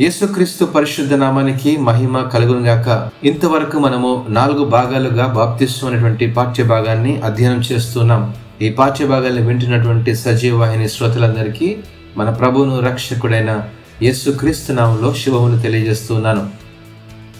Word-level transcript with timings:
యేసుక్రీస్తు 0.00 0.64
పరిశుద్ధ 0.64 1.14
నామానికి 1.14 1.76
మహిమ 1.76 2.20
కలుగునుగాక 2.22 3.10
ఇంతవరకు 3.24 3.78
మనము 3.78 4.26
నాలుగు 4.28 4.64
భాగాలుగా 4.64 5.26
బాప్తిస్వం 5.26 5.90
అనేటువంటి 5.90 6.26
పాఠ్య 6.26 6.64
భాగాన్ని 6.64 7.20
అధ్యయనం 7.20 7.62
చేస్తున్నాం. 7.72 8.34
ఈ 8.62 8.68
పాఠ్య 8.68 9.06
భాగాన్ని 9.06 9.42
వింటున్నటువంటి 9.42 10.14
సజీవ 10.14 10.56
వాహిని 10.56 10.88
శ్రోతలందరికీ 10.88 11.76
మన 12.16 12.30
ప్రభువును 12.30 12.80
రక్షకుడైన 12.80 13.62
యేసుక్రీస్తు 14.02 14.72
నామంలో 14.72 15.14
శుభములు 15.14 15.58
తెలియజేస్తున్నాను. 15.58 16.48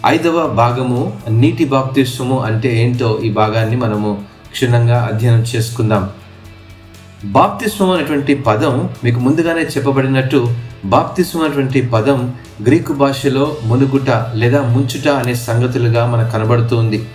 ఐదవ 0.06 0.46
భాగము 0.46 1.18
నీటి 1.30 1.64
బాప్తిస్వము 1.64 2.38
అంటే 2.40 2.82
ఏంటో 2.82 3.20
ఈ 3.24 3.30
భాగాన్ని 3.32 3.76
మనము 3.76 4.22
క్షుణ్ణంగా 4.50 5.10
అధ్యయనం 5.12 5.44
చేసుకుందాం. 5.56 6.10
బాప్తిస్వం 7.24 7.90
అనేటువంటి 7.90 8.34
పదం 8.34 8.90
మీకు 9.04 9.20
ముందుగానే 9.20 9.60
చెప్పబడినట్టు 9.60 10.67
బాప్తిస్వం 10.84 11.44
అనేటువంటి 11.44 11.82
పదం 11.82 12.34
గ్రీకు 12.66 12.92
భాషలో 12.92 13.56
మునుగుట 13.64 14.10
లేదా 14.34 14.62
ముంచుట 14.62 15.08
అనే 15.08 15.34
సంగతులుగా 15.34 16.06
మనకు 16.06 16.30
కనబడుతుంది 16.30 17.08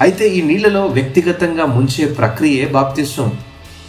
అయితే 0.00 0.28
ఈ 0.28 0.42
నీళ్ళలో 0.42 0.86
వ్యక్తిగతంగా 0.86 1.66
ముంచే 1.66 2.04
ప్రక్రియే 2.06 2.66
బాప్తిస్వం 2.66 3.32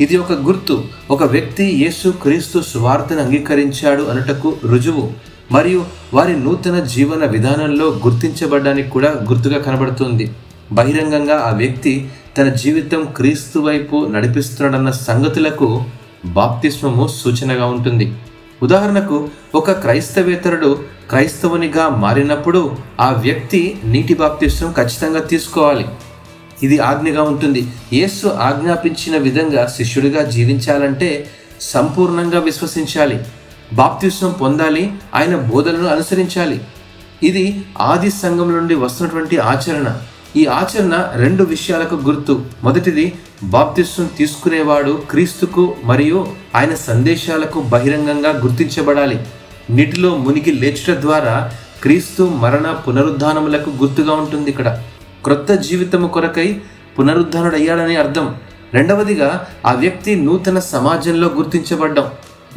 ఇది 0.01 0.17
ఒక 0.17 0.31
గుర్తు. 0.31 0.83
ఒక 1.11 1.23
వ్యక్తి 1.23 1.63
యేసు 1.63 2.09
క్రీస్తు 2.09 2.59
స్వార్థను 2.59 3.21
అంగీకరించాడు 3.21 4.03
అనుటకు 4.03 4.57
రుజువు. 4.65 5.09
మరియు 5.51 5.85
వారి 6.13 6.39
నూతన 6.39 6.79
జీవన 6.83 7.25
విధానంలో 7.25 7.85
గుర్తించబడడానికి 7.85 8.89
కూడా 8.89 9.07
గుర్తుగా 9.07 9.57
కనబడుతుంది. 9.57 10.31
బహిరంగంగా 10.71 11.37
ఆ 11.37 11.51
వ్యక్తి 11.51 12.09
తన 12.37 12.49
జీవితం 12.49 13.07
క్రీస్తు 13.17 13.59
వైపు 13.59 14.05
నడిపిస్తున్నాడన్న 14.05 14.91
సంగతులకు 14.91 15.83
బాప్తిస్మము 16.25 17.07
సూచనగా 17.07 17.65
ఉంటుంది. 17.65 18.13
ఉదాహరణకు 18.63 19.29
ఒక 19.55 19.71
క్రైస్తవేతరుడు 19.71 20.83
క్రైస్తవునిగా 21.09 21.89
మారినప్పుడు 21.89 22.77
ఆ 22.99 23.11
వ్యక్తి 23.11 23.81
నీటి 23.83 24.13
బాప్తిస్వం 24.13 24.71
ఖచ్చితంగా 24.71 25.19
తీసుకోవాలి. 25.19 25.85
ఇది 26.63 26.79
ఆజ్ఞగా 26.79 27.23
ఉంటుంది. 27.23 27.67
యేసు 27.93 28.27
ఆజ్ఞాపించిన 28.27 29.17
విధంగా 29.17 29.67
శిష్యుడిగా 29.67 30.23
జీవించాలంటే 30.23 31.29
సంపూర్ణంగా 31.61 32.39
విశ్వసించాలి. 32.39 33.23
బాప్తిస్వం 33.73 34.31
పొందాలి 34.31 34.93
ఆయన 35.15 35.35
బోధనను 35.35 35.87
అనుసరించాలి. 35.87 36.61
ఇది 37.23 37.65
ఆది 37.81 38.11
సంఘం 38.11 38.51
నుండి 38.51 38.75
వస్తున్నటువంటి 38.75 39.37
ఆచరణ. 39.37 39.97
ఈ 40.37 40.45
ఆచరణ 40.45 41.11
రెండు 41.15 41.43
విషయాలకు 41.43 41.95
గుర్తు. 41.95 42.45
మొదటిది 42.63 43.13
బాప్తిస్వం 43.43 44.09
తీసుకునేవాడు 44.17 45.01
క్రీస్తుకు 45.09 45.75
మరియు 45.83 46.27
ఆయన 46.55 46.75
సందేశాలకు 46.75 47.59
బహిరంగంగా 47.59 48.29
గుర్తించబడాలి. 48.29 49.19
నీటిలో 49.69 50.17
మునిగి 50.17 50.51
లేచుట 50.51 50.99
ద్వారా 50.99 51.51
క్రీస్తు 51.81 52.23
మరణ 52.23 52.71
పునరుద్ధానములకు 52.87 53.69
గుర్తుగా 53.69 54.13
ఉంటుంది 54.13 54.49
ఇక్కడ. 54.49 54.81
క్రొత్త 55.23 55.51
జీవితము 55.51 56.07
కొరకై 56.07 56.61
పునరుద్ధానుడయ్యాడని 56.99 57.95
అర్థం. 57.95 58.35
రెండవదిగా 58.73 59.47
ఆ 59.65 59.73
వ్యక్తి 59.73 60.15
నూతన 60.15 60.59
సమాజంలో 60.59 61.27
గుర్తించబడ్డం. 61.27 62.05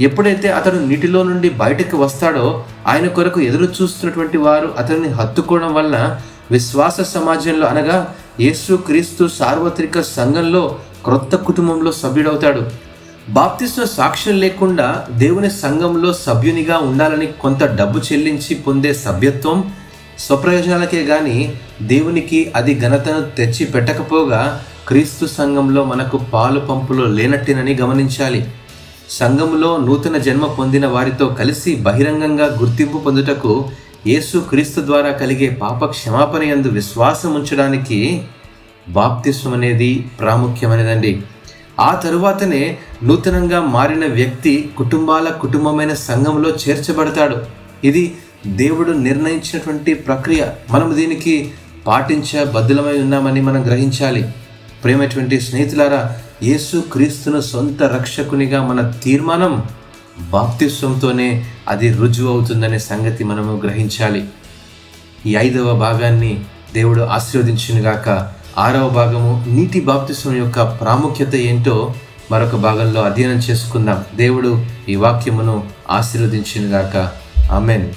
ఎప్పుడైతే 0.01 0.53
అతడు 0.53 0.79
నీటిలో 0.79 1.23
నుండి 1.23 1.49
బయటకు 1.51 1.97
వస్తాడో 1.97 2.65
ఆయన 2.87 3.09
కొరకు 3.09 3.41
ఎదురు 3.41 3.69
చూస్తున్నటువంటి 3.83 4.39
వారు 4.39 4.75
అతన్ని 4.79 5.09
హత్తుకోవడం 5.09 5.75
వల్ల 5.75 6.21
విశ్వాస 6.53 7.01
సమాజంలో 7.15 7.67
అనగా 7.67 7.99
యేసు 8.41 8.73
క్రీస్తు 8.87 9.25
సార్వత్రిక 9.39 10.01
సంఘంలో 10.17 10.63
క్రొత్త 11.05 11.35
కుటుంబంలో 11.49 11.91
సభ్యుడవుతాడు. 11.93 12.63
బాప్తిస్వ 13.29 13.83
సాక్ష్యం 13.97 14.37
లేకుండా 14.45 14.87
దేవుని 15.23 15.51
సంఘంలో 15.63 16.11
సభ్యునిగా 16.27 16.77
ఉండాలని 16.89 17.29
కొంత 17.43 17.65
డబ్బు 17.79 17.99
చెల్లించి 17.99 18.55
పొందే 18.65 18.93
సభ్యత్వం 19.07 19.59
స్వప్రయోజనాలకే 20.19 21.03
కానీ 21.07 21.37
దేవునికి 21.83 22.41
అది 22.57 22.73
ఘనతను 22.81 23.21
తెచ్చి 23.37 23.65
పెట్టకపోగా 23.67 24.43
క్రీస్తు 24.89 25.27
సంఘంలో 25.39 25.83
మనకు 25.85 26.17
పాలు 26.33 26.61
పంపులో 26.61 27.05
లేనట్టేనని 27.19 27.75
గమనించాలి. 27.83 28.41
సంఘంలో 29.11 29.71
నూతన 29.87 30.17
జన్మ 30.27 30.45
పొందిన 30.59 30.87
వారితో 30.87 31.27
కలిసి 31.41 31.73
బహిరంగంగా 31.87 32.47
గుర్తింపు 32.61 32.99
పొందుటకు 32.99 33.53
యేసు 34.07 34.39
క్రీస్తు 34.39 34.81
ద్వారా 34.81 35.11
కలిగే 35.11 35.49
పాప 35.49 35.85
క్షమాపణ 35.85 36.43
యందు 36.43 36.69
విశ్వాసం 36.69 37.35
ఉంచడానికి 37.35 38.23
బాప్తిస్వం 38.89 39.55
అనేది 39.55 40.07
ప్రాముఖ్యమైనదండి. 40.21 41.23
ఆ 41.81 41.95
తరువాతనే 41.95 42.79
నూతనంగా 43.03 43.61
మారిన 43.61 44.07
వ్యక్తి 44.07 44.71
కుటుంబాల 44.77 45.29
కుటుంబమైన 45.29 45.95
సంఘంలో 45.95 46.51
చేర్చబడతాడు. 46.51 47.37
ఇది 47.85 48.15
దేవుడు 48.47 48.93
నిర్ణయించినటువంటి 48.93 49.95
ప్రక్రియ. 49.95 50.45
మనం 50.71 50.97
దీనికి 50.97 51.53
పాటించ 51.87 52.45
బద్దులమై 52.45 52.99
ఉన్నామని 52.99 53.41
మనం 53.41 53.67
గ్రహించాలి. 53.67 54.33
ప్రేమటువంటి 54.85 55.41
స్నేహితులారా 55.41 56.17
యేసు 56.43 56.85
క్రీస్తును 56.93 57.41
సొంత 57.41 57.83
రక్షకునిగా 57.83 58.67
మన 58.67 58.91
తీర్మానం 58.91 59.63
బాప్తిస్వంతోనే 60.21 61.45
అది 61.69 61.93
రుజువు 61.93 62.33
అవుతుందనే 62.33 62.79
సంగతి 62.79 63.25
మనము 63.25 63.61
గ్రహించాలి. 63.65 64.29
ఈ 65.27 65.37
ఐదవ 65.37 65.73
భాగాన్ని 65.73 66.45
దేవుడు 66.75 67.01
ఆశీర్వదించినగాక. 67.01 68.33
ఆరవ 68.59 68.89
భాగము 68.89 69.45
నీటి 69.49 69.81
బాప్తిస్వం 69.81 70.37
యొక్క 70.37 70.63
ప్రాముఖ్యత 70.63 71.35
ఏంటో 71.35 71.95
మరొక 72.31 72.55
భాగంలో 72.57 73.03
అధ్యయనం 73.03 73.37
చేసుకుందాం. 73.37 74.05
దేవుడు 74.15 74.67
ఈ 74.89 74.97
వాక్యమును 74.97 75.69
ఆశీర్వదించినగాక. 75.91 77.13
ఆమెన్. 77.53 77.91